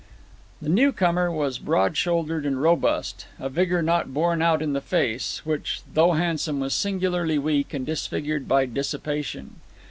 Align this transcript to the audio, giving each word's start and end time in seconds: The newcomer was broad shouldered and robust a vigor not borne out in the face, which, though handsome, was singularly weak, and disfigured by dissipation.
The 0.63 0.69
newcomer 0.69 1.29
was 1.31 1.59
broad 1.59 1.95
shouldered 1.95 2.43
and 2.43 2.59
robust 2.59 3.27
a 3.39 3.49
vigor 3.49 3.83
not 3.83 4.11
borne 4.15 4.41
out 4.41 4.63
in 4.63 4.73
the 4.73 4.81
face, 4.81 5.45
which, 5.45 5.81
though 5.93 6.13
handsome, 6.13 6.59
was 6.59 6.73
singularly 6.73 7.37
weak, 7.37 7.71
and 7.71 7.85
disfigured 7.85 8.47
by 8.47 8.65
dissipation. 8.65 9.57